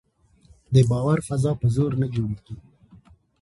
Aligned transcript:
د 0.73 0.75
باور 0.89 1.19
فضا 1.27 1.51
په 1.61 1.67
زور 1.75 1.91
نه 2.01 2.07
جوړېږي 2.15 2.55